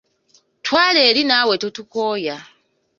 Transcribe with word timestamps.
Twala 0.65 0.99
eri 1.09 1.21
naawe 1.25 1.55
totukooya. 1.63 2.35